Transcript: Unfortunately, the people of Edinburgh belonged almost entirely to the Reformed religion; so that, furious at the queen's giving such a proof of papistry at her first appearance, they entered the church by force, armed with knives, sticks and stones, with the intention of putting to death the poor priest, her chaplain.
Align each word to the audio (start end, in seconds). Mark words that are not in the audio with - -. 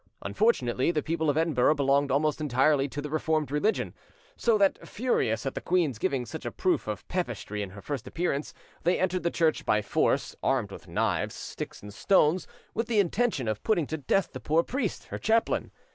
Unfortunately, 0.23 0.89
the 0.89 1.03
people 1.03 1.29
of 1.29 1.37
Edinburgh 1.37 1.75
belonged 1.75 2.09
almost 2.09 2.41
entirely 2.41 2.87
to 2.89 3.03
the 3.03 3.09
Reformed 3.11 3.51
religion; 3.51 3.93
so 4.35 4.57
that, 4.57 4.87
furious 4.87 5.45
at 5.45 5.53
the 5.53 5.61
queen's 5.61 5.99
giving 5.99 6.25
such 6.25 6.43
a 6.43 6.49
proof 6.51 6.87
of 6.87 7.07
papistry 7.07 7.61
at 7.61 7.69
her 7.69 7.83
first 7.83 8.07
appearance, 8.07 8.51
they 8.81 8.99
entered 8.99 9.21
the 9.21 9.29
church 9.29 9.63
by 9.63 9.79
force, 9.83 10.35
armed 10.41 10.71
with 10.71 10.87
knives, 10.87 11.35
sticks 11.35 11.83
and 11.83 11.93
stones, 11.93 12.47
with 12.73 12.87
the 12.87 12.99
intention 12.99 13.47
of 13.47 13.61
putting 13.61 13.85
to 13.85 13.97
death 13.99 14.31
the 14.33 14.39
poor 14.39 14.63
priest, 14.63 15.03
her 15.09 15.19
chaplain. 15.19 15.69